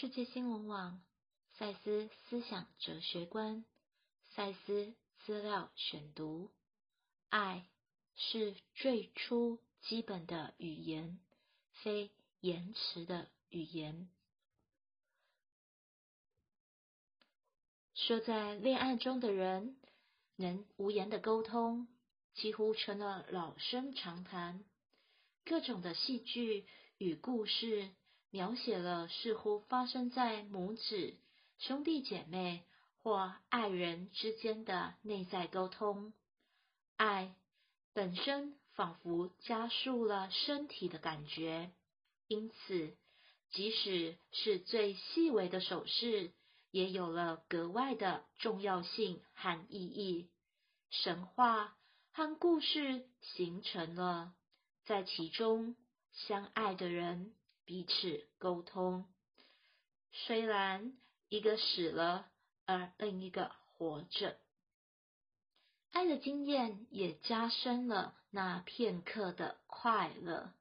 [0.00, 0.98] 世界新闻网，
[1.58, 3.66] 赛斯思想哲学观，
[4.30, 4.94] 赛斯
[5.26, 6.50] 资料选读。
[7.28, 7.66] 爱
[8.16, 11.20] 是最初基本的语言，
[11.82, 12.10] 非
[12.40, 14.08] 延迟的语言。
[17.94, 19.76] 说在恋爱中的人
[20.36, 21.86] 能无言的沟通，
[22.32, 24.64] 几乎成了老生常谈。
[25.44, 27.90] 各种的戏剧与故事。
[28.30, 31.14] 描写了似乎发生在母子、
[31.58, 32.64] 兄弟姐妹
[33.02, 36.12] 或爱人之间的内在沟通。
[36.96, 37.34] 爱
[37.92, 41.72] 本身仿佛加速了身体的感觉，
[42.28, 42.96] 因此，
[43.50, 46.32] 即使是最细微的手势，
[46.70, 50.30] 也有了格外的重要性和意义。
[50.90, 51.76] 神话
[52.12, 54.32] 和故事形成了，
[54.84, 55.74] 在其中
[56.12, 57.34] 相爱的人。
[57.70, 59.06] 彼此沟通，
[60.10, 60.92] 虽然
[61.28, 62.28] 一个死了，
[62.66, 64.36] 而另一个活着，
[65.92, 70.52] 爱的经验也加深了那片刻的快乐，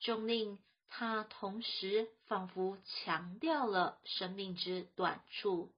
[0.00, 5.72] 终令他同时仿佛强调了生命之短处。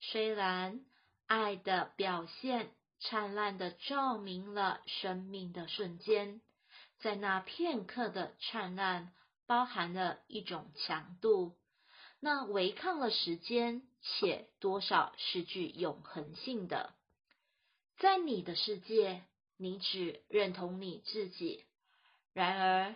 [0.00, 0.80] 虽然
[1.26, 6.40] 爱的表现灿烂的照明了生命的瞬间，
[7.00, 9.12] 在那片刻的灿烂。
[9.48, 11.56] 包含了一种强度，
[12.20, 16.92] 那违抗了时间，且多少是具永恒性的。
[17.96, 19.24] 在你的世界，
[19.56, 21.64] 你只认同你自己；
[22.34, 22.94] 然而，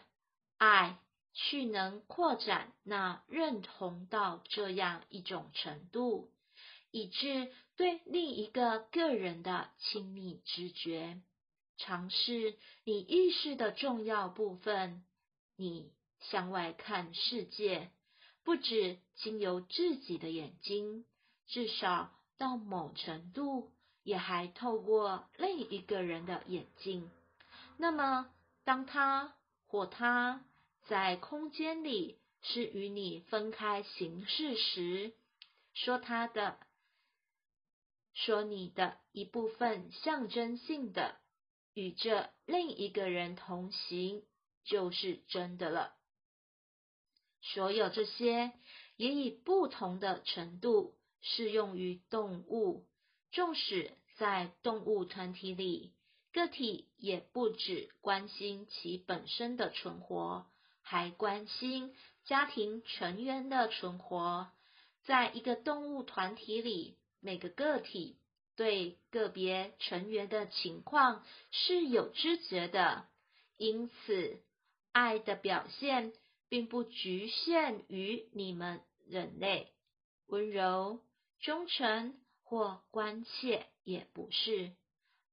[0.58, 0.98] 爱
[1.32, 6.30] 却能扩展那认同到这样一种程度，
[6.90, 11.18] 以致对另一个个人的亲密知觉，
[11.78, 15.02] 尝试你意识的重要部分，
[15.56, 15.90] 你。
[16.30, 17.90] 向外看世界，
[18.44, 21.04] 不止经由自己的眼睛，
[21.46, 27.10] 至少到某程度，也还透过另一个人的眼睛。
[27.76, 28.30] 那么，
[28.64, 29.34] 当他
[29.66, 30.44] 或他
[30.86, 35.14] 在空间里是与你分开行事时，
[35.74, 36.58] 说他的，
[38.14, 41.16] 说你的一部分象征性的
[41.74, 44.24] 与这另一个人同行，
[44.64, 45.94] 就是真的了。
[47.42, 48.52] 所有这些
[48.96, 52.86] 也以不同的程度适用于动物，
[53.32, 55.92] 纵使在动物团体里，
[56.32, 60.46] 个体也不只关心其本身的存活，
[60.82, 61.94] 还关心
[62.24, 64.48] 家庭成员的存活。
[65.04, 68.18] 在一个动物团体里，每个个体
[68.54, 73.08] 对个别成员的情况是有知觉的，
[73.56, 74.40] 因此
[74.92, 76.12] 爱的表现。
[76.52, 79.72] 并不局限于你们人类，
[80.26, 81.00] 温柔、
[81.40, 84.72] 忠诚或关切也不是。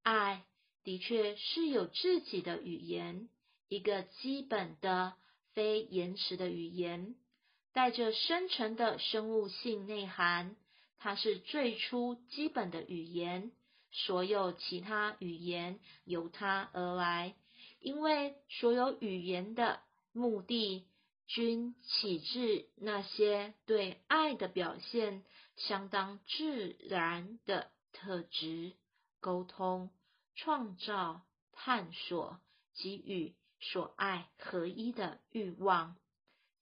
[0.01, 0.45] 爱
[0.85, 3.27] 的确是有自己的语言，
[3.67, 5.13] 一个基本的、
[5.53, 7.17] 非言辞的语言，
[7.73, 10.55] 带着深沉的生物性内涵。
[10.99, 13.51] 它是最初基本的语言，
[13.91, 17.35] 所有其他语言由它而来，
[17.81, 19.81] 因为所有语言的
[20.13, 20.85] 目的。
[21.29, 25.23] 均启自那些对爱的表现
[25.57, 28.73] 相当自然的特质：
[29.19, 29.91] 沟通、
[30.33, 32.39] 创造、探索
[32.73, 35.95] 给予所爱合一的欲望。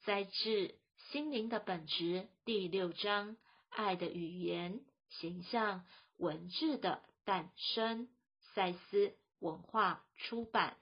[0.04, 0.32] 在自
[1.12, 2.04] 《心灵的本质》
[2.44, 3.38] 第六章
[3.72, 5.86] “爱的语言”形象
[6.18, 8.10] 文字的诞生，
[8.54, 10.76] 赛斯文化出版。